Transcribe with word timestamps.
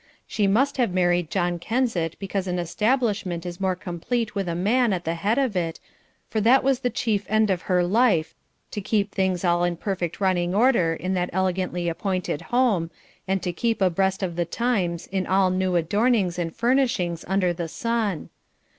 She 0.25 0.47
must 0.47 0.77
have 0.77 0.91
married 0.95 1.29
John 1.29 1.59
Kensett 1.59 2.17
because 2.17 2.47
an 2.47 2.57
establishment 2.57 3.45
is 3.45 3.59
more 3.61 3.75
complete 3.75 4.33
with 4.33 4.47
a 4.49 4.55
man 4.55 4.93
at 4.93 5.03
the 5.05 5.13
head 5.13 5.37
of 5.37 5.55
it, 5.55 5.79
for 6.27 6.41
that 6.41 6.63
was 6.63 6.79
the 6.79 6.89
chief 6.89 7.23
end 7.29 7.51
of 7.51 7.61
her 7.69 7.83
life 7.83 8.33
to 8.71 8.81
keep 8.81 9.09
all 9.11 9.15
things 9.15 9.43
in 9.43 9.75
perfect 9.77 10.19
running 10.19 10.55
order 10.55 10.95
in 10.95 11.13
that 11.13 11.29
elegantly 11.31 11.87
appointed 11.87 12.41
home, 12.49 12.89
and 13.27 13.43
to 13.43 13.53
keep 13.53 13.79
abreast 13.79 14.23
of 14.23 14.37
the 14.37 14.45
times 14.45 15.05
in 15.05 15.27
all 15.27 15.51
new 15.51 15.75
adornings 15.75 16.39
and 16.39 16.55
furnishings 16.55 17.23
under 17.27 17.53
the 17.53 17.67
sun. 17.67 18.29